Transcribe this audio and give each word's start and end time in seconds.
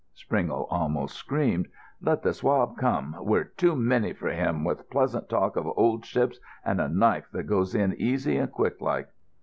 Springle 0.15 0.65
almost 0.71 1.15
screamed. 1.15 1.67
"Let 2.01 2.23
the 2.23 2.33
swab 2.33 2.75
come! 2.75 3.15
We're 3.19 3.43
too 3.43 3.75
many 3.75 4.13
for 4.13 4.29
him, 4.29 4.63
with 4.63 4.89
pleasant 4.89 5.29
talk 5.29 5.55
of 5.55 5.67
old 5.77 6.05
ships 6.05 6.39
and 6.65 6.81
a 6.81 6.89
knife 6.89 7.29
that 7.33 7.43
goes 7.43 7.75
in 7.75 7.93
easy 7.93 8.37
and 8.37 8.51
quick 8.51 8.81
like." 8.81 9.09